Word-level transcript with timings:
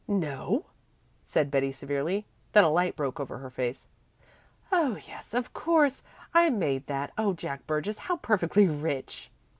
"No," 0.07 0.65
said 1.21 1.51
Betty 1.51 1.71
severely. 1.71 2.25
Then 2.53 2.63
a 2.63 2.71
light 2.71 2.95
broke 2.95 3.19
over 3.19 3.37
her 3.37 3.51
face. 3.51 3.85
"Oh 4.71 4.95
yes, 5.05 5.35
of 5.35 5.53
course, 5.53 6.01
I 6.33 6.49
made 6.49 6.87
that. 6.87 7.11
Oh 7.19 7.33
Jack 7.33 7.67
Burgess, 7.67 7.99
how 7.99 8.17
perfectly 8.17 8.65
rich!" 8.65 9.29